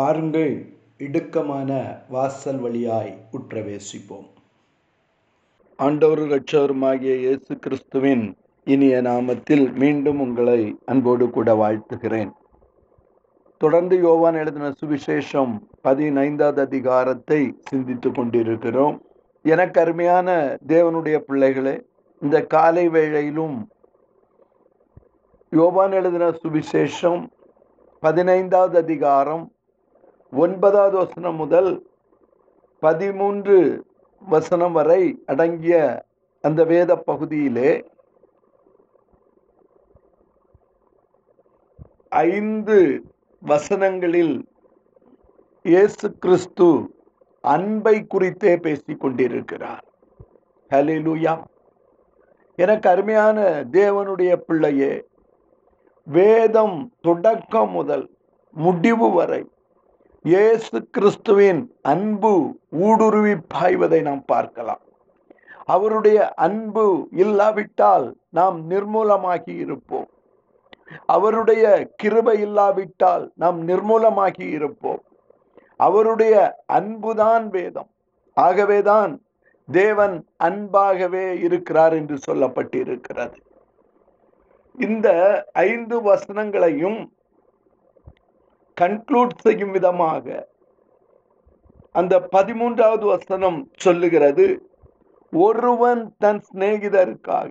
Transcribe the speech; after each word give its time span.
பாருங்கள் 0.00 0.52
இடுக்கமான 0.98 1.70
வாசல் 2.08 2.58
வழியாய் 2.58 3.26
உற்றவேசிப்போம். 3.32 4.28
ஆண்டவர் 5.76 6.18
இரட்சகருமாகிய 6.18 7.16
இயேசு 7.16 7.58
கிறிஸ்துவின் 7.58 8.36
இனிய 8.64 9.02
நாமத்தில் 9.02 9.76
மீண்டும் 9.76 10.20
உங்களை 10.20 10.76
அன்போடு 10.84 11.30
கூட 11.30 11.54
வாழ்த்துகிறேன். 11.54 12.30
தொடர்ந்து 13.58 13.98
யோவான் 13.98 14.34
எழுதின 14.34 14.70
சுவிசேஷம் 14.70 15.58
பதினைந்தாவது 15.80 16.60
அதிகாரத்தை 16.60 17.54
சிந்தித்து 17.60 18.12
கொண்டிருக்கிறோம். 18.12 19.02
எனக்கு 19.42 19.80
அருமையான 19.80 20.58
தேவனுடைய 20.66 21.18
பிள்ளைகளே 21.18 21.86
இந்த 22.18 22.42
காலை 22.42 22.88
வேளையிலும் 22.88 23.66
யோவான் 25.50 25.92
எழுதின 25.92 26.30
சுவிசேஷம் 26.30 27.26
பதினைந்தாவது 28.00 28.78
அதிகாரம் 28.78 29.52
ஒன்பதாவது 30.32 30.96
வசனம் 30.96 31.36
முதல் 31.36 31.86
பதிமூன்று 32.80 33.84
வசனம் 34.20 34.72
வரை 34.72 35.22
அடங்கிய 35.26 36.04
அந்த 36.40 36.64
வேத 36.64 36.96
பகுதியிலே 36.96 37.84
ஐந்து 42.08 43.04
வசனங்களில் 43.46 44.44
இயேசு 45.62 46.18
கிறிஸ்து 46.18 46.96
அன்பை 47.40 48.06
குறித்தே 48.06 48.56
பேசிக் 48.56 49.00
கொண்டிருக்கிறார். 49.00 49.84
ஹலிலுயா 50.70 51.42
எனக்கு 52.56 52.88
அருமையான 52.88 53.64
தேவனுடைய 53.72 54.36
பிள்ளையே 54.36 55.06
வேதம் 56.04 56.92
தொடக்கம் 57.00 57.70
முதல் 57.70 58.10
முடிவு 58.52 59.10
வரை 59.10 59.46
இயேசு 60.22 60.88
கிறிஸ்துவின் 60.90 61.74
அன்பு 61.82 62.58
ஊடுருவி 62.70 63.34
பாய்வதை 63.36 64.02
நாம் 64.02 64.24
பார்க்கலாம். 64.24 64.80
அவருடைய 65.64 66.32
அன்பு 66.34 67.08
இல்லாவிட்டால் 67.10 68.16
நாம் 68.30 68.70
நிர்மூலமாகி 68.70 69.56
இருப்போம். 69.58 70.08
அவருடைய 71.06 71.92
கிருபை 71.96 72.40
இல்லாவிட்டால் 72.40 73.32
நாம் 73.34 73.68
நிர்மூலமாகி 73.68 74.48
இருப்போம். 74.50 75.02
அவருடைய 75.76 76.62
அன்புதான் 76.66 77.50
வேதம். 77.50 77.90
ஆகவேதான் 78.34 79.22
தேவன் 79.72 80.26
அன்பாகவே 80.44 81.40
இருக்கிறார் 81.40 81.92
என்று 81.92 82.18
சொல்லப்பட்டிருக்கிறது. 82.30 83.36
இந்த 84.78 85.08
ஐந்து 85.52 86.02
வசனங்களையும் 86.02 87.10
கன்க்ளூட் 88.80 89.40
செய்யும் 89.42 89.70
விதமாக 89.70 90.26
அந்த 91.92 92.14
பதிமூன்றாவது 92.32 93.04
வசனம் 93.04 93.58
சொல்லுகிறது 93.76 94.46
ஒருவன் 95.32 96.02
தன் 96.18 96.42
சிநேகிதருக்காக 96.48 97.50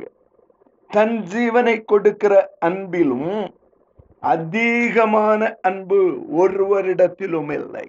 தன் 0.89 1.15
ஜீவனை 1.33 1.75
கொடுக்கிற 1.85 2.33
அன்பிலும் 2.59 3.31
அதிகமான 4.33 5.41
அன்பு 5.61 5.99
ஒருவரிடத்திலும் 6.37 7.51
இல்லை. 7.51 7.87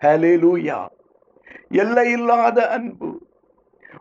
ஹலேலூயா 0.00 0.80
எல்லையில்லாத 1.82 2.58
அன்பு. 2.68 3.10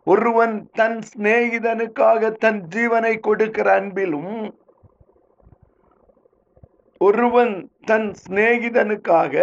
ஒருவன் 0.03 0.55
தன் 0.71 0.99
சிநேகிதனுக்காக 1.09 2.31
தன் 2.43 2.61
ஜீவனை 2.75 3.13
கொடுக்கிற 3.19 3.67
அன்பிலும் 3.79 4.35
ஒருவன் 7.03 7.53
தன் 7.85 8.09
சிநேகிதனுக்காக 8.21 9.35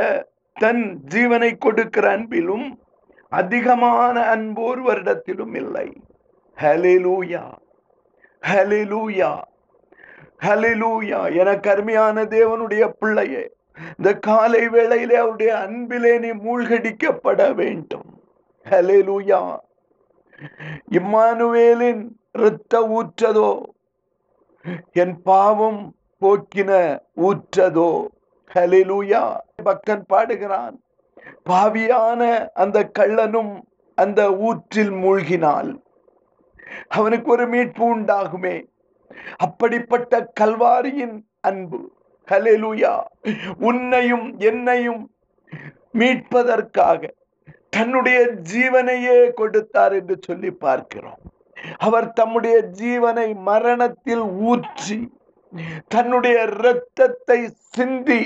தன் 0.57 0.83
ஜீவனை 1.13 1.51
கொடுக்கிற 1.59 2.07
அன்பிலும் 2.17 2.67
அதிகமான 3.33 4.17
அன்பு 4.35 4.63
ஒருவரிடத்திலும் 4.71 5.55
இல்லை. 5.63 5.89
ஹலிலூயா 6.59 7.45
ஹலிலூயா 8.43 9.31
ஹலிலூயா 10.47 11.21
என 11.41 11.51
கருமையான 11.67 12.23
தேவனுடைய 12.37 12.85
பிள்ளையே 13.01 13.45
இந்த 13.97 14.11
காலை 14.27 14.63
வேளையிலே 14.69 15.17
அவருடைய 15.23 15.53
அன்பிலே 15.65 16.13
நீ 16.19 16.31
மூழ்கடிக்கப்பட 16.47 17.41
வேண்டும். 17.61 18.09
ஹலிலூயா 18.71 19.41
இம்மானுவேலின் 20.99 22.03
இரத்த 22.39 22.75
ஊற்றதோ? 22.99 23.51
என் 25.03 25.17
பாவம் 25.29 25.81
போக்கின 26.21 26.71
ஊற்றதோ? 27.27 27.91
ஹலிலூயா 28.55 29.23
பக்தன் 29.63 30.05
பாடுகிறான். 30.13 30.77
பாவியான 31.51 32.49
அந்த 32.55 32.79
கள்ளனும் 32.99 33.53
அந்த 33.95 34.21
ஊற்றில் 34.49 34.93
மூழ்கினால் 35.03 35.71
அவனுக்கு 36.89 37.29
ஒரு 37.31 37.47
மீட்பு 37.47 37.85
உண்டாகுமே. 37.97 38.57
அப்படிப்பட்ட 39.37 40.33
கல்வாரியின் 40.41 41.17
அன்பு. 41.41 41.81
ஹலெலுயா 42.31 42.95
உன்னையும் 43.59 44.27
என்னையும் 44.39 45.03
மீட்பதற்காக 45.99 47.09
தன்னுடைய 47.71 48.19
ஜீவனையே 48.53 49.19
கொடுத்தார் 49.33 49.93
என்று 49.93 50.17
சொல்லி 50.27 50.51
பார்க்கிறோம். 50.51 51.23
அவர் 51.79 52.09
தம்முடைய 52.13 52.57
ஜீவனை 52.81 53.29
மரணத்தில் 53.49 54.25
ஊற்றி 54.51 54.99
தன்னுடைய 55.89 56.37
இரத்தத்தை 56.43 57.41
சிந்தி 57.75 58.23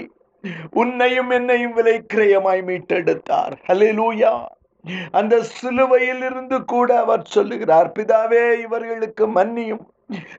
உன்னையும் 0.70 1.30
என்னையும் 1.30 1.72
விலை 1.72 1.94
கிரயமாய் 2.14 2.62
மீட்டெடுத்தார். 2.68 3.54
ஹலிலூயா 3.68 4.32
அந்த 5.10 5.34
சிலுவையில் 5.42 6.22
இருந்து 6.22 6.64
கூட 6.64 6.88
அவர் 6.98 7.22
சொல்லுகிறார் 7.34 7.90
பிதாவே 7.98 8.42
இவர்களுக்கு 8.60 9.26
மன்னியும். 9.28 9.84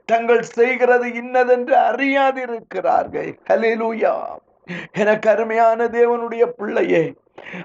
தங்கள் 0.05 0.43
செய்கிறது 0.57 1.07
இன்னதென்று 1.13 1.75
அறியாதிருக்கிறார்கள். 1.89 3.31
ஹலிலூயா 3.49 4.13
என 4.91 5.09
கருமையான 5.19 5.87
தேவனுடைய 5.97 6.43
பிள்ளையே 6.59 7.03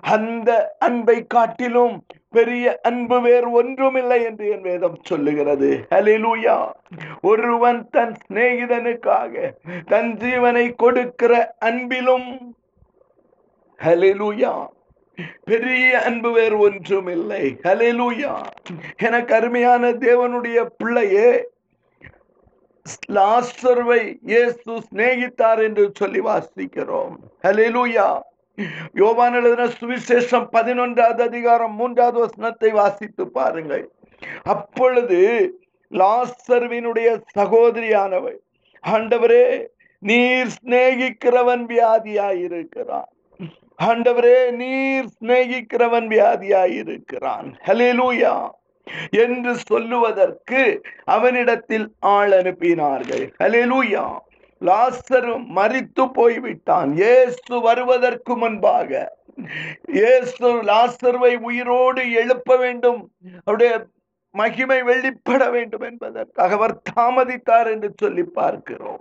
அந்த 0.00 0.50
அன்பை 0.78 1.19
காட்டிலும் 1.26 1.94
பெரிய 2.35 2.81
அன்பு 2.83 3.21
வேறு 3.21 3.49
ஒன்றுமில்லை 3.51 4.19
என்று 4.25 4.49
என் 4.49 4.61
வேதம் 4.61 4.99
சொல்லுகிறது. 5.03 5.71
ஹலிலூயா 5.91 6.57
ஒருவன் 7.21 7.89
தன் 7.91 8.15
சிநேகிதனுக்காக 8.21 9.35
தன் 9.89 10.13
ஜீவனை 10.17 10.67
கொடுக்கிற 10.77 11.33
அன்பிலும் 11.59 12.29
ஹலிலூயா 13.79 14.53
பெரிய 15.45 16.01
அன்பு 16.01 16.31
வேறு 16.33 16.59
ஒன்றும் 16.59 17.09
இல்லை 17.09 17.45
ஹலிலூயா 17.63 18.35
எனக்கு 18.97 19.35
அருமையான 19.35 19.91
தேவனுடைய 20.01 20.59
பிள்ளையே 20.77 21.31
லாஸ்டர்வை 23.12 24.03
இயேசு 24.23 24.73
சிநேகித்தார் 24.87 25.61
என்று 25.62 25.85
சொல்லி 25.95 26.21
வாசிக்கிறோம். 26.21 27.17
ஹலிலூயா 27.43 28.07
யோவான் 28.94 29.34
எழுதின 29.34 29.66
சுவிசேஷம் 29.66 30.47
பதினொன்றாவது 30.53 31.22
அதிகாரம் 31.22 31.75
மூன்றாவது 31.75 32.19
வசனத்தை 32.19 32.71
வாசித்து 32.71 33.31
பாருங்கள். 33.31 33.84
அப்பொழுது 34.43 35.21
லாசர்வினுடைய 35.93 37.09
சகோதரியானவை 37.38 38.34
ஆண்டவரே 38.84 39.66
நீர் 39.99 40.53
சிநேகிக்கிறவன் 40.56 41.65
வியாதியாயிருக்கிறான். 41.72 43.10
ஆண்டவரே 43.82 44.50
நீர் 44.50 45.10
சிநேகிக்கிறவன் 45.19 46.09
வியாதியாயிருக்கிறான். 46.15 47.47
ஹலிலூயா 47.67 48.35
என்று 49.11 49.55
சொல்லுவதற்கு 49.55 50.62
அவனிடத்தில் 51.05 51.87
ஆள் 52.00 52.31
அனுப்பினார்கள். 52.31 53.25
ஹலிலூயா 53.44 54.05
லாசரு 54.69 55.35
மறித்து 55.59 56.05
போய்விட்டான். 56.19 56.91
இயேசு 56.93 57.61
வருவதற்கு 57.61 58.37
முன்பாக. 58.37 58.91
இயேசு 59.99 60.49
லாசர்வை 60.71 61.33
உயிரோடு 61.49 62.03
எழுப்ப 62.12 62.57
வேண்டும். 62.57 63.01
அவருடைய 63.45 63.73
மகிமை 64.35 64.81
வெளிப்பட 64.83 65.43
வேண்டும் 65.51 65.85
என்பதற்காக 65.91 66.55
அவர் 66.55 66.75
தாமதித்தார் 66.91 67.69
என்று 67.71 67.91
சொல்லி 67.97 68.25
பார்க்கிறோம். 68.41 69.01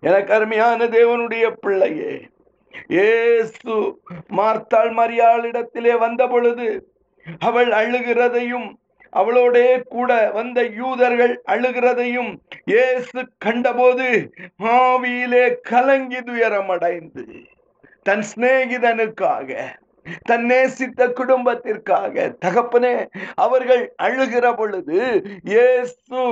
எனக்கு 0.00 0.30
அருமையான 0.34 0.86
தேவனுடைய 0.98 1.44
பிள்ளையே 1.60 2.14
ஏசு 2.88 3.74
மார்த்தாள் 4.38 4.92
மரியாளிடத்திலே 4.98 5.94
வந்த 5.98 6.22
பொழுது 6.26 6.68
அவள் 7.40 7.70
அழுகிறதையும் 7.80 8.68
அவளோடே 9.12 9.66
கூட 9.88 10.10
வந்த 10.30 10.60
யூதர்கள் 10.76 11.34
அழுகிறதையும் 11.46 12.32
இயேசு 12.64 13.20
கண்டபோது 13.38 14.08
ஆவியிலே 14.76 15.44
கலங்கி 15.70 16.20
துயரம் 16.22 16.70
அடைந்து 16.70 17.24
தன் 18.06 18.24
சிநேகிதனுக்காக 18.28 19.50
தன் 20.28 20.46
நேசித்த 20.50 21.08
குடும்பத்திற்காக 21.18 22.24
தகப்பனே 22.44 22.94
அவர்கள் 23.34 23.82
அழுகிற 24.02 24.46
பொழுது 24.56 24.98
இயேசு 25.52 26.22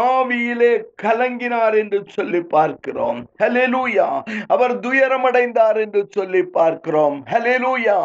ஆவியிலே 0.00 0.72
கலங்கினார் 1.02 1.76
என்று 1.82 2.00
சொல்லி 2.16 2.40
பார்க்கிறோம். 2.54 3.18
ஹலெலூயா 3.42 4.08
அவர் 4.54 4.74
துயரமடைந்தார் 4.86 5.78
என்று 5.84 6.02
சொல்லி 6.10 6.42
பார்க்கிறோம். 6.58 7.16
ஹலெலூயா 7.32 7.98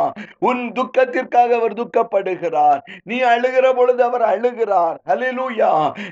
உன் 0.49 0.63
துக்கத்திற்காக 0.77 1.55
அவர் 1.59 1.77
துக்கப்படுகிறார். 1.81 2.81
நீ 3.03 3.17
அழுகிற 3.33 3.65
பொழுது 3.73 4.01
அவர் 4.03 4.25
அழுகிறார். 4.33 4.97
ஹலெலூயா 5.11 5.71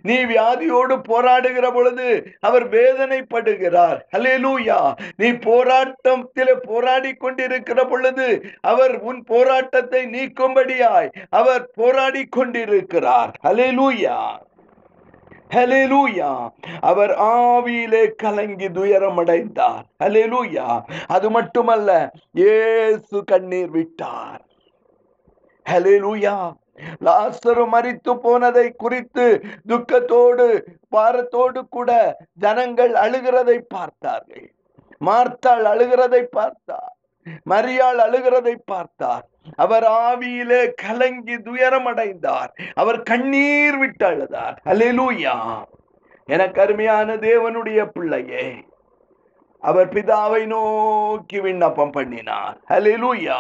நீ 0.10 0.18
வியாதியோடு 0.26 0.98
போராடுகிற 1.12 1.66
பொழுது 1.72 2.08
அவர் 2.40 2.68
வேதனைப்படுகிறார். 2.70 4.00
ஹலெலூயா 4.16 4.80
நீ 5.18 5.30
போராட்டத்திலே 5.48 6.56
போராடி 6.70 7.14
கொண்டிருக்கிற 7.14 7.80
பொழுது 7.86 8.28
அவர் 8.72 8.93
அவர் 8.94 9.06
உன் 9.10 9.22
போராட்டத்தை 9.30 10.02
நீக்கும்படியாய் 10.16 11.08
அவர் 11.40 11.64
போராடி 11.78 12.24
கொண்டிருக்கிறார் 12.38 13.32
ஹலெலூயா 13.46 14.18
ஹலெலூயா 15.54 16.30
அவர் 16.90 17.12
ஆவியிலே 17.24 18.04
கலங்கி 18.22 18.68
துயரமடைந்தார். 18.78 19.84
ஹலெலூயா 20.04 20.68
அது 21.16 21.28
மட்டுமல்ல 21.30 21.90
ஏசு 22.48 23.18
கண்ணீர் 23.32 23.74
விட்டார். 23.78 24.42
ஹலெலூயா 25.66 26.36
லாசரு 27.08 27.66
மறித்து 27.74 28.14
போனதை 28.26 28.68
குறித்து 28.84 29.28
துக்கத்தோடு 29.70 30.48
பாரத்தோடு 30.96 31.62
கூட 31.76 31.92
ஜனங்கள் 32.46 32.94
அழுகிறதை 33.06 33.58
பார்த்தார்கள். 33.76 34.48
மார்த்தாள் 35.02 35.66
அழுகிறதை 35.74 36.24
பார்த்தார். 36.40 36.93
மரியாள் 37.50 38.00
அழுகிறதை 38.06 38.56
பார்த்தார். 38.66 39.26
அவர் 39.56 39.84
ஆவியிலே 39.84 40.62
கலங்கி 40.84 41.38
துயரம் 41.38 41.86
அடைந்தார் 41.86 42.52
அவர் 42.74 43.00
கண்ணீர் 43.02 43.78
விட்டு 43.78 44.06
அழுதார். 44.06 44.58
அலிலூயா 44.66 45.36
எனக்கு 46.30 46.60
அருமையான 46.62 47.16
தேவனுடைய 47.28 47.80
பிள்ளையே. 47.86 48.46
அவர் 49.64 49.90
பிதாவை 49.94 50.44
நோக்கி 50.46 51.40
விண்ணப்பம் 51.40 51.92
பண்ணினார். 51.92 52.58
அலிலூயா 52.70 53.40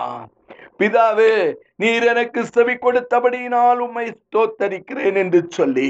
பிதாவே 0.79 1.33
நீர் 1.75 2.03
எனக்கு 2.03 2.41
செவி 2.45 2.75
கொடுத்தபடியினால் 2.75 3.79
உம்மை 3.85 4.05
ஸ்தோத்தரிக்கிறேன் 4.13 5.17
என்று 5.23 5.39
சொல்லி 5.49 5.89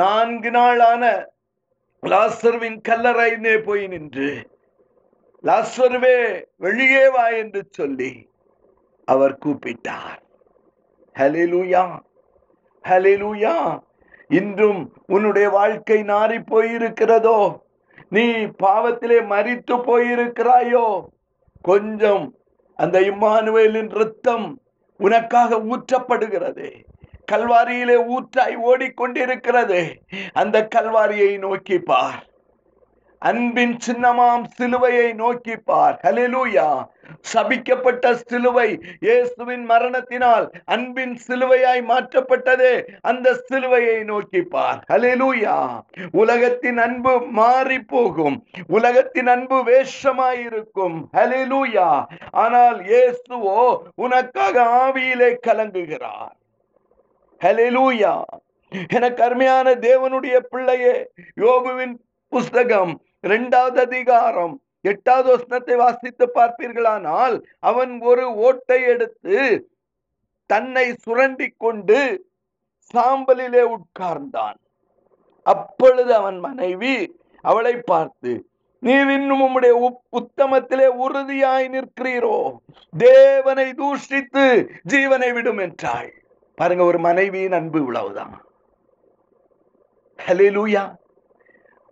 நான்கு 0.00 0.50
நாளான 0.50 1.02
லாசர்வின் 2.02 2.78
கல்லறையினே 2.88 3.54
போய் 3.62 3.84
நின்று 3.86 4.30
லாஸ்வருவே 5.46 6.44
வெளியே 6.56 7.08
வா 7.08 7.28
என்று 7.28 7.66
சொல்லி 7.70 8.28
அவர் 9.04 9.38
கூப்பிட்டார். 9.46 10.20
ஹலிலூயா 11.18 11.98
ஹலிலூயா 12.88 13.78
இன்றும் 14.28 14.92
உன்னுடைய 15.06 15.48
வாழ்க்கை 15.48 16.02
நாறி 16.02 16.38
போயிருக்கிறதோ? 16.50 17.58
நீ 18.08 18.24
பாவத்திலே 18.62 19.20
மறித்து 19.20 19.70
போயிருக்கிறாயோ? 19.70 21.04
கொஞ்சம் 21.62 22.34
அந்த 22.74 23.00
இம்மானுவேலின் 23.00 23.88
ரத்தம் 23.88 24.60
உனக்காக 24.98 25.56
ஊற்றப்படுகிறது. 25.56 26.84
கல்வாரியிலே 27.32 27.96
ஊற்றாய் 28.06 28.56
ஓடிக்கொண்டிருக்கிறது. 28.70 29.94
அந்த 30.32 30.68
கல்வாரியை 30.74 31.38
நோக்கி 31.38 31.78
பார். 31.78 32.26
அன்பின் 33.22 33.76
சின்னமாம் 33.86 34.44
சிலுவையை 34.56 35.14
நோக்கி 35.14 35.56
பார் 35.64 35.96
ஹalleluya 36.04 36.66
சபிக்கப்பட்ட 37.24 38.12
சிலுவை 38.20 38.66
இயேசுவின் 39.06 39.64
மரணத்தினால் 39.64 40.46
அன்பின் 40.64 41.14
சிலுவையாய் 41.26 41.82
மாற்றப்பட்டதே. 41.90 42.74
அந்த 43.00 43.34
சிலுவையை 43.48 44.04
நோக்கி 44.04 44.42
பார் 44.44 44.80
ஹalleluya 44.88 45.56
உலகத்தின் 46.12 46.78
அன்பு 46.78 47.14
மாறி 47.30 47.78
போகும் 47.84 48.36
உலகத்தின் 48.68 49.26
அன்பு 49.26 49.62
வேஷமாய் 49.64 50.42
இருக்கும் 50.42 50.98
ஆனால் 52.32 52.80
இயேசுவோ 52.90 53.60
உனக்காக 53.94 54.56
ஆவியிலே 54.84 55.30
கலங்குகிறார். 55.48 56.34
ஹalleluya 57.40 58.14
என 58.88 59.04
கருமையான 59.10 59.74
தேவனுடைய 59.74 60.36
பிள்ளையே 60.52 60.94
யோபுவின் 61.36 61.94
புஸ்தகம் 62.28 63.02
இரண்டாவது 63.20 63.80
அதிகாரம் 63.80 64.62
எட்டாவது 64.80 65.30
வசனத்தை 65.30 65.76
வாசித்து 65.76 66.30
பார்ப்பீர்களானால் 66.34 67.42
அவன் 67.58 68.00
ஒரு 68.00 68.34
ஓட்டை 68.34 68.82
எடுத்து 68.82 69.68
தன்னை 70.46 70.94
சுரண்டி 70.94 71.54
கொண்டு 71.58 72.26
சாம்பலிலே 72.94 73.74
உட்கார்ந்தான். 73.74 74.54
அப்பொழுது 75.42 76.14
அவன் 76.14 76.38
மனைவி 76.38 77.20
அவளை 77.40 77.76
பார்த்து 77.76 78.50
நீர் 78.78 79.10
இன்னும் 79.10 79.42
உம்முடைய 79.42 79.88
உப்- 79.88 80.16
உத்தமத்திலே 80.20 80.86
உறுதியாய் 80.86 81.68
நிற்கிறீரோ? 81.68 82.56
தேவனை 82.98 83.70
தூஷித்து 83.70 84.68
ஜீவனை 84.88 85.32
விடும் 85.32 85.58
என்றாள். 85.58 86.22
பாருங்க 86.54 86.84
ஒரு 86.84 86.98
மனைவியின் 86.98 87.52
அன்பு 87.52 87.78
இவ்வளவுதான். 87.78 88.44
ஹalleluya. 90.26 90.94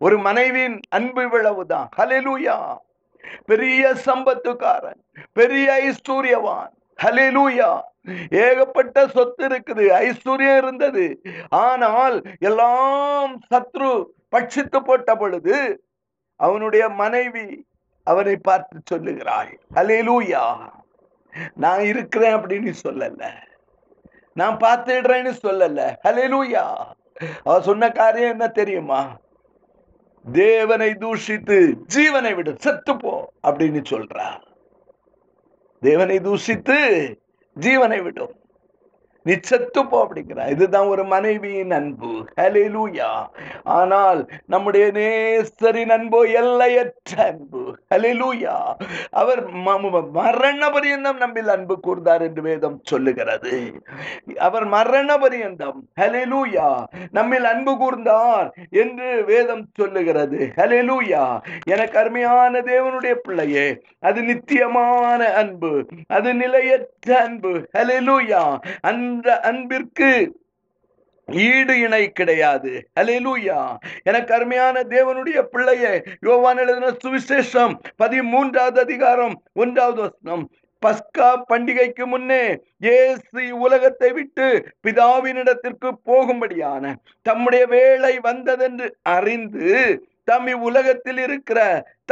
ஒரு 0.05 0.17
மனைவியின் 0.19 0.79
அன்பு 0.97 1.21
இவ்வளவுதான். 1.23 1.89
ஹalleluya 1.97 2.57
பெரிய 3.51 3.83
சம்பத்துக்காரன் 4.07 5.01
பெரிய 5.39 5.67
ஐஸ்வர்யவான். 5.85 6.73
ஹalleluya 6.99 7.71
ஏகப்பட்ட 8.43 9.07
சொத்து 9.15 9.45
இருக்குது 9.49 9.85
ஐஸ்வர்யம் 10.01 10.59
இருந்தது. 10.63 11.05
ஆனால் 11.49 12.17
எல்லாம் 12.49 13.33
சத்ரு 13.53 13.91
பட்சித்து 14.37 14.79
போட்ட 14.89 15.11
பொழுது 15.17 15.57
அவனுடைய 16.41 16.85
மனைவி 17.03 17.47
அவனை 18.07 18.37
பார்த்து 18.49 18.79
சொல்லுகிறாள் 18.91 19.53
அலேலூயா 19.75 20.45
நான் 21.55 21.83
இருக்கிறேன் 21.91 22.37
அப்படின்னு 22.37 22.73
சொல்லல. 22.85 23.23
நான் 24.37 24.57
பார்த்துடுறேன்னு 24.57 25.33
சொல்லல. 25.47 25.81
ஹalleluya 26.05 26.65
அவ 27.45 27.57
சொன்ன 27.61 27.91
காரியம் 27.91 28.35
என்ன 28.35 28.47
தெரியுமா? 28.61 29.03
தேவனை 30.33 30.91
தூஷித்து 30.91 31.75
ஜீவனை 31.95 32.35
விடு 32.35 32.53
செத்துப்போ 32.53 33.25
அப்படின்னு 33.43 33.83
சொல்றா 33.91 34.29
தேவனை 35.81 36.19
தூஷித்து 36.19 36.79
ஜீவனை 37.61 38.03
விடும். 38.03 38.44
நீ 39.25 39.35
செத்து 39.41 39.87
போ 39.87 40.09
இதுதான் 40.49 40.87
ஒரு 40.87 41.05
மனைவியின் 41.05 41.71
அன்பு. 41.71 42.25
ஹலிலூயா 42.41 43.11
ஆனால் 43.65 44.29
நம்முடைய 44.47 44.87
நேசரின் 44.87 45.91
அன்போ 45.91 46.33
எல்லையற்ற 46.33 47.25
அன்பு. 47.25 47.79
ஹலிலூயா 47.95 48.57
அவர் 49.11 49.49
மரண 50.11 50.71
பரியந்தம் 50.71 51.17
நம்மில் 51.17 51.49
அன்பு 51.49 51.79
கூர்ந்தார் 51.83 52.21
என்று 52.21 52.43
வேதம் 52.43 52.81
சொல்லுகிறது. 52.83 53.83
அவர் 54.39 54.65
மரண 54.65 55.17
பரியந்தம் 55.19 55.89
ஹலிலூயா 56.01 56.85
நம்மில் 57.11 57.45
அன்பு 57.45 57.73
கூர்ந்தார் 57.73 58.51
என்று 58.71 59.25
வேதம் 59.25 59.67
சொல்லுகிறது. 59.75 60.53
ஹலிலூயா 60.57 61.41
எனக்கு 61.67 61.99
அருமையான 61.99 62.61
தேவனுடைய 62.61 63.15
பிள்ளையே 63.15 63.81
அது 64.01 64.23
நித்தியமான 64.23 65.33
அன்பு. 65.33 65.87
அது 66.07 66.35
நிலையற்ற 66.35 67.21
அன்பு. 67.21 67.53
ஹalleluya. 67.79 68.43
அந்த 69.15 69.41
அன்பிற்கு 69.41 70.09
ஈடு 71.29 71.75
இணை 71.81 72.13
கிடையாது. 72.13 72.71
ஹalleluya. 72.97 73.59
எனக்கு 74.03 74.35
அருமையான 74.35 74.83
தேவனுடைய 74.95 75.39
பிள்ளையே 75.43 75.93
யோவான் 76.21 76.61
எழுதின 76.63 76.91
சுவிசேஷம் 77.05 77.75
பதிமூன்றாவது 78.03 78.79
அதிகாரம் 78.79 79.35
ஒன்றாவது 79.53 80.01
வசனம். 80.01 80.45
பஸ்கா 80.83 81.29
பண்டிகைக்கு 81.51 82.05
முன்னே 82.07 82.43
இயேசு 82.87 83.43
உலகத்தை 83.59 84.11
விட்டு 84.13 84.47
பிதாவினிடத்திற்கு 84.87 85.91
போகும்படியான 86.09 86.95
தம்முடைய 87.23 87.67
வேலை 87.67 88.19
வந்ததென்று 88.19 88.89
அறிந்து 89.03 89.71
தம் 90.25 90.51
உலகத்தில் 90.69 91.19
இருக்கிற 91.19 91.61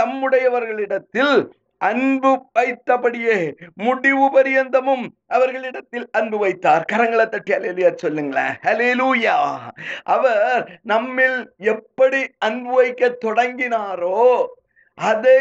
தம்முடையவர்களிடத்தில் 0.00 1.34
அன்பு 1.82 2.30
வைத்தபடியே 2.58 3.36
முடிவு 3.78 4.26
பரியந்தமும் 4.34 5.04
அவர்களிடத்தில் 5.28 6.06
அன்பு 6.12 6.38
வைத்தார். 6.38 6.84
கரங்களை 6.92 7.26
தட்டி 7.28 7.52
அலேலியா 7.52 7.90
சொல்லுங்களேன். 7.96 8.54
ஹalleluya 8.62 9.36
அவர் 10.08 10.60
நம்மில் 10.84 11.38
எப்படி 11.66 12.20
அன்பு 12.40 12.74
வைக்க 12.74 13.16
தொடங்கினாரோ 13.24 14.18
அதே 14.98 15.40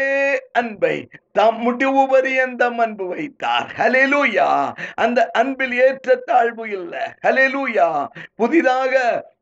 அன்பை 0.52 0.94
தாம் 1.32 1.58
முடிவு 1.58 2.02
பரியந்தம் 2.08 2.78
அன்பு 2.78 3.06
வைத்தார். 3.06 3.68
ஹalleluya 3.78 4.48
அந்த 4.96 5.30
அன்பில் 5.32 5.74
ஏற்ற 5.80 6.16
தாழ்வு 6.24 6.70
இல்லை. 6.70 7.04
ஹalleluya 7.22 7.88
புதிதாக 8.34 8.94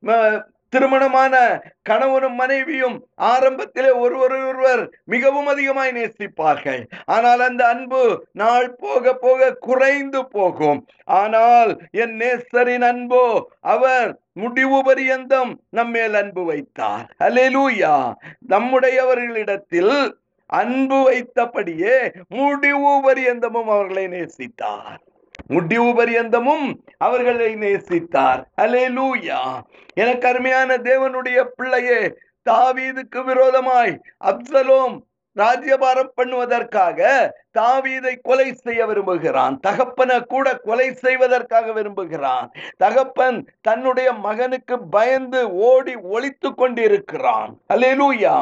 அஹ், 0.06 0.40
திருமணமான 0.72 1.34
கணவனும் 1.82 2.34
மனைவியும் 2.34 2.96
ஆரம்பத்திலே 3.30 3.90
ஒருவர் 3.98 4.34
ஒருவர் 4.50 4.82
மிகவும் 5.04 5.46
அதிகமாய் 5.46 5.92
நேசிப்பார்கள். 5.92 6.82
ஆனால் 7.16 7.42
அந்த 7.48 7.62
அன்பு 7.66 8.02
நாள் 8.32 8.68
போக 8.74 9.14
போக 9.14 9.50
குறைந்து 9.68 10.22
போகும். 10.28 10.80
ஆனால் 11.04 11.72
என் 12.02 12.16
நேசரின் 12.20 12.86
அன்போ 12.90 13.24
அவர் 13.74 14.08
முடிவு 14.32 14.80
பரியந்தம் 14.82 15.52
நம்மேல் 15.70 16.14
அன்பு 16.14 16.44
வைத்தார். 16.44 17.06
அலேலூயா 17.24 17.94
நம்முடையவர்களிடத்தில் 18.48 19.94
அன்பு 20.50 20.98
வைத்தபடியே 21.08 21.96
முடிவு 22.38 22.92
பரியந்தமும் 23.06 23.70
அவர்களை 23.74 24.06
நேசித்தார். 24.08 25.00
முடிவு 25.54 25.90
பரியந்தமும் 25.98 26.66
அவர்களை 26.98 27.50
நேசித்தார். 27.64 28.40
அலே 28.62 28.84
லூயா 28.96 29.40
எனக்கு 29.94 30.26
அருமையான 30.28 30.76
தேவனுடைய 30.88 31.38
பிள்ளையே 31.56 32.00
தாவீதுக்கு 32.50 33.20
விரோதமாய் 33.24 33.94
அப்சலோம் 34.30 34.96
ராஜ்யபாரம் 35.36 36.12
பண்ணுவதற்காக 36.16 37.00
தாவீதை 37.58 38.12
கொலை 38.22 38.46
செய்ய 38.54 38.86
விரும்புகிறான். 38.86 39.54
தகப்பனை 39.66 40.16
கூட 40.28 40.46
கொலை 40.68 40.88
செய்வதற்காக 41.02 41.72
விரும்புகிறான். 41.72 42.46
தகப்பன் 42.76 43.38
தன்னுடைய 43.60 44.08
மகனுக்கு 44.26 44.76
பயந்து 44.96 45.40
ஓடி 45.68 45.94
ஒழித்து 46.14 46.50
கொண்டிருக்கிறான். 46.54 47.52
அலேலூயா 47.74 48.36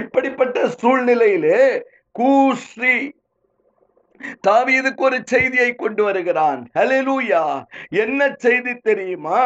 இப்படிப்பட்ட 0.00 0.66
சூழ்நிலையிலே 0.82 1.62
கூஸ்ரீ 2.18 2.94
தாவீதுக்கு 4.48 5.02
ஒரு 5.08 5.18
செய்தியை 5.24 5.74
கொண்டு 5.74 6.02
வருகிறான். 6.04 6.60
ஹalleluya 6.74 7.42
என்ன 7.88 8.34
செய்தி 8.36 8.74
தெரியுமா? 8.74 9.40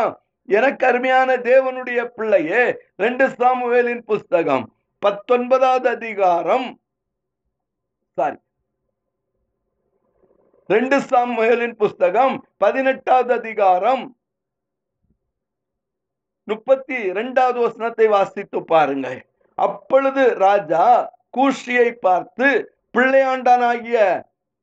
எனக்கு 0.49 0.87
அருமையான 0.87 1.37
தேவனுடைய 1.37 2.01
பிள்ளையே 2.05 2.63
ரெண்டு 2.97 3.27
சாமுவேலின் 3.29 4.03
புஸ்தகம் 4.13 4.65
பத்தொன்பதாவது 4.99 5.89
அதிகாரம். 5.89 6.67
சாரி 8.19 8.39
ரெண்டு 10.67 10.99
சாமுவேலின் 10.99 11.75
புஸ்தகம் 11.83 12.35
பதினெட்டாவது 12.57 13.33
அதிகாரம். 13.35 14.05
முப்பத்தி 16.49 16.95
இரண்டாவது 16.95 17.61
வசனத்தை 17.61 18.07
வாசித்து 18.07 18.65
பாருங்கள். 18.65 19.21
அப்பொழுது 19.55 20.23
ராஜா 20.35 20.87
கூஷியை 21.37 21.89
பார்த்து 22.07 22.49
பிள்ளையாண்டானாகிய 22.97 23.99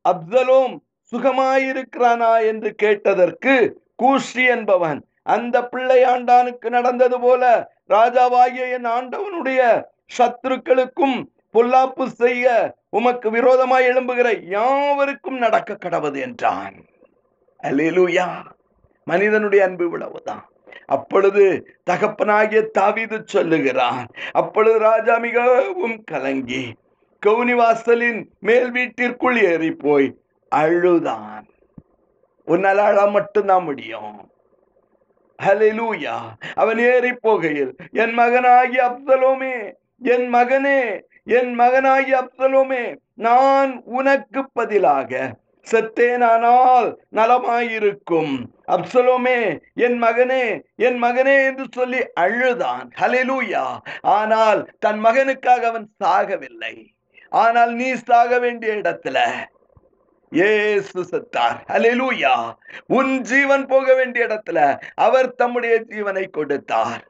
அப்சலோம் 0.06 0.76
சுகமாயிருக்கிறானா 1.12 2.34
என்று 2.48 2.70
கேட்டதற்கு 2.76 3.56
கூஷி 3.96 4.44
என்பவன் 4.46 5.00
அந்த 5.24 5.70
பிள்ளையாண்டானுக்கு 5.72 6.70
நடந்தது 6.70 7.20
போல 7.20 7.44
ராஜாவாகிய 7.90 8.68
என் 8.72 8.88
ஆண்டவனுடைய 8.98 9.62
சத்துருக்களுக்கும் 10.18 11.18
பொல்லாப்பு 11.54 12.06
செய்ய 12.06 12.46
உமக்கு 12.90 13.30
விரோதமாய் 13.30 13.88
எழும்புகிற 13.88 14.28
யாவருக்கும் 14.48 15.38
நடக்க 15.38 15.78
கடவுது 15.86 16.20
என்றான். 16.20 16.76
அலிலுயா 17.64 18.28
மனிதனுடைய 19.08 19.64
அன்பு 19.66 19.84
இவ்வளவுதான். 19.86 20.46
அப்பொழுது 20.86 21.44
தகப்பனாகிய 21.84 22.62
தாவீது 22.72 23.18
சொல்லுகிறான் 23.26 24.08
அப்பொழுது 24.32 24.80
ராஜா 24.80 25.18
மிகவும் 25.18 26.04
கலங்கி 26.04 26.64
கவுனிவாசலின் 27.26 28.26
மேல் 28.40 28.72
வீட்டிற்குள் 28.72 29.40
ஏறி 29.44 29.72
போய் 29.72 30.18
அழுதான். 30.56 31.46
உன்னால் 32.46 32.78
அழ 32.78 33.06
மட்டும்தான் 33.06 33.64
முடியும். 33.64 34.30
ஹலெலூயா 35.44 36.18
அவன் 36.56 36.78
ஏறி 36.78 37.12
போகையில் 37.24 37.72
என் 37.92 38.18
மகனாகி 38.18 38.80
அப்சலோமே 38.88 39.56
என் 40.00 40.34
மகனே 40.34 41.02
என் 41.26 41.60
மகனாகி 41.60 42.14
அப்சலோமே 42.14 42.96
நான் 43.14 43.82
உனக்கு 43.86 44.50
பதிலாக 44.52 45.40
செத்தேனானால் 45.72 46.96
நலமாயிருக்கும். 47.12 48.34
அப்சலோமே 48.68 49.60
என் 49.74 50.04
மகனே 50.04 50.62
என் 50.76 51.04
மகனே 51.04 51.46
என்று 51.46 51.66
சொல்லி 51.72 52.00
அழுதான். 52.20 52.88
ஹalleluya. 53.00 53.80
ஆனால் 54.02 54.70
தன் 54.80 55.04
மகனுக்காக 55.06 55.64
அவன் 55.72 55.94
சாகவில்லை. 56.04 56.76
ஆனால் 57.32 57.74
நீ 57.74 57.94
சாக 57.94 58.40
வேண்டிய 58.40 58.74
இடத்துல 58.74 59.18
ஏசு 60.32 61.00
செத்தார். 61.12 61.58
ஹalleluya 61.68 62.56
உன் 62.88 63.22
ஜீவன் 63.22 63.66
போக 63.66 63.94
வேண்டிய 63.94 64.26
இடத்துல 64.28 64.60
அவர் 64.96 65.36
தம்முடைய 65.36 65.76
ஜீவனை 65.88 66.30
கொடுத்தார். 66.30 67.02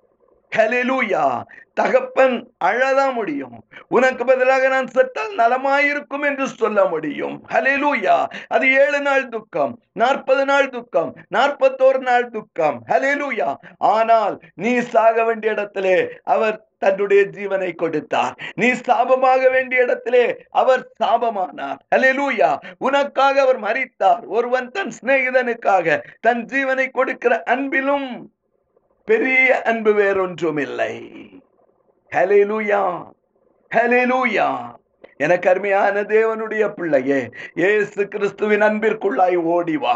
ஹலெலூயா 0.56 1.42
தகப்பன் 1.74 2.52
அழதான் 2.66 3.14
முடியும். 3.14 3.64
உனக்கு 3.88 4.26
பதிலாக 4.26 4.68
நான் 4.68 4.90
செத்தால் 4.96 5.36
நலமாயிருக்கும் 5.38 6.26
என்று 6.26 6.48
சொல்ல 6.48 6.86
முடியும். 6.86 7.44
ஹalleluya 7.50 8.28
அது 8.48 8.74
ஏழு 8.74 9.02
நாள் 9.02 9.30
துக்கம் 9.30 9.80
நாற்பது 9.94 10.46
நாள் 10.46 10.70
துக்கம் 10.70 11.16
நாற்பத்தோரு 11.36 11.98
நாள் 11.98 12.30
துக்கம். 12.30 12.84
ஹalleluya 12.88 13.56
ஆனால் 13.78 14.40
நீ 14.56 14.80
சாக 14.80 15.24
வேண்டிய 15.24 15.52
இடத்திலே 15.52 15.98
அவர் 16.24 16.70
தன்னுடைய 16.82 17.22
ஜீவனை 17.38 17.72
கொடுத்தார். 17.76 18.36
நீ 18.56 18.70
சாபமாக 18.88 19.42
வேண்டிய 19.56 19.86
இடத்திலே 19.86 20.26
அவர் 20.62 20.84
சாபமானார். 21.04 21.80
அலிலூயா 21.96 22.52
உனக்காக 22.88 23.36
அவர் 23.42 23.60
மறித்தார் 23.68 24.24
ஒருவன் 24.38 24.70
தன் 24.72 24.94
சிநேகிதனுக்காக 24.98 25.98
தன் 26.28 26.44
ஜீவனை 26.54 26.88
கொடுக்கிற 26.92 27.34
அன்பிலும் 27.56 28.10
பெரிய 29.08 29.48
அன்பு 29.72 29.94
வேறொன்றும் 29.94 30.62
இல்லை 30.68 30.94
ஹalleluya 32.12 32.80
ஹalleluya 33.72 34.48
எனக்கு 35.18 35.48
அருமையான 35.50 36.02
தேவனுடைய 36.10 36.64
பிள்ளையே 36.78 37.20
இயேசு 37.62 38.02
கிறிஸ்துவின் 38.14 38.64
அன்பிற்குள்ளாய் 38.68 39.38
ஓடி 39.56 39.76
வா. 39.84 39.96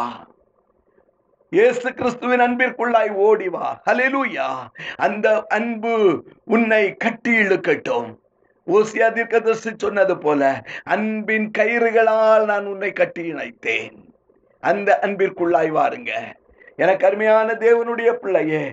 இயேசு 1.51 1.87
கிறிஸ்துவின் 1.93 2.43
அன்பிற்குள்ளாய் 2.45 3.11
ஓடி 3.25 3.47
வா. 3.47 3.65
ஹalleluya 3.87 4.45
அந்த 5.05 5.27
அன்பு 5.57 5.93
உன்னை 6.55 6.83
கட்டி 7.03 7.33
இழுக்கட்டும். 7.43 8.07
ஓசியா 8.67 9.07
தீர்க்கதர்சி 9.17 9.71
சொன்னது 9.83 10.15
போல 10.17 10.41
அன்பின் 10.93 11.51
கயிறுகளால் 11.57 12.45
நான் 12.45 12.65
உன்னை 12.65 12.91
கட்டி 12.91 13.23
இணைத்தேன். 13.31 13.95
அந்த 14.63 14.89
அன்பிற்குள்ளாய் 15.05 15.71
வாருங்க. 15.77 16.11
எனக்கு 16.83 17.05
அருமையான 17.07 17.53
தேவனுடைய 17.65 18.11
பிள்ளையே 18.13 18.63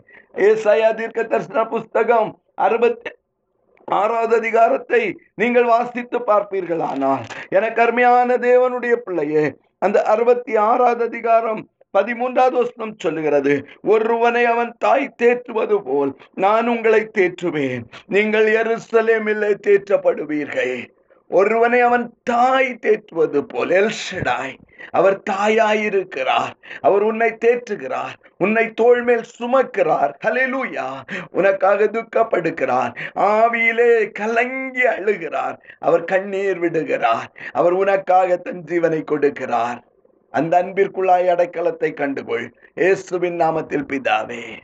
ஏசாயா 0.46 0.88
தீர்க்க 1.00 1.22
தரிசன 1.24 1.64
புஸ்தகம் 1.74 2.30
அறுபத்தி 2.66 3.10
ஆறாவது 3.88 4.34
அதிகாரத்தை 4.36 5.02
நீங்கள் 5.34 5.64
வாசித்து 5.64 6.18
பார்ப்பீர்களானால் 6.30 7.22
எனக்கு 7.48 7.80
அருமையான 7.82 8.36
தேவனுடைய 8.48 8.96
பிள்ளையே 9.06 9.44
அந்த 9.78 9.98
அறுபத்தி 10.14 10.52
ஆறாவது 10.56 11.04
அதிகாரம் 11.10 11.62
பதிமூன்றாவது 11.98 12.50
வசனம் 12.50 12.98
சொல்லுகிறது 12.98 13.66
ஒருவனை 13.82 14.44
அவன் 14.44 14.74
தாய் 14.78 15.14
தேற்றுவது 15.22 15.78
போல் 15.84 16.16
நான் 16.34 16.68
உங்களை 16.68 17.10
தேற்றுவேன். 17.18 17.82
நீங்கள் 18.06 18.46
எருசலேமில்லை 18.62 19.54
தேற்றப்படுவீர்கள். 19.66 20.88
ஒருவனை 21.28 21.80
அவன் 21.80 22.14
தாய் 22.22 22.78
தேற்றுவது 22.82 23.40
போல் 23.40 23.68
எல்ஷடாய் 23.68 24.56
அவர் 24.90 25.22
தாயாயிருக்கிறார். 25.30 26.52
அவர் 26.80 27.02
உன்னை 27.02 27.38
தேற்றுகிறார் 27.44 28.16
உன்னை 28.38 28.72
தோல் 28.72 29.02
மேல் 29.02 29.24
சுமக்கிறார். 29.40 30.12
ஹalleluya 30.24 31.02
உனக்காக 31.30 31.84
துக்கப்படுகிறார். 31.84 32.96
ஆவியிலே 33.14 34.10
கலங்கி 34.10 34.82
அழுகிறார். 34.82 35.56
அவர் 35.78 36.04
கண்ணீர் 36.04 36.58
விடுகிறார். 36.58 37.32
அவர் 37.52 37.72
உனக்காக 37.72 38.36
தன் 38.36 38.64
ஜீவனை 38.64 39.02
கொடுக்கிறார். 39.10 39.90
அந்த 40.32 40.62
அன்பிற்குள்ளாய் 40.62 41.28
அடைக்கலத்தை 41.28 41.92
கண்டுகொள். 41.92 42.46
இயேசுவின் 42.74 43.38
நாமத்தில் 43.40 43.88
பிதாவே. 43.88 44.58